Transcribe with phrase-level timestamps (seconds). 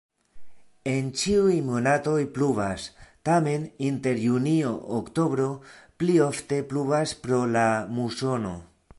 [0.91, 2.85] En ĉiuj monatoj pluvas,
[3.29, 5.45] tamen inter junio-oktobro
[6.01, 7.67] pli ofte pluvas pro la
[7.99, 8.55] musono.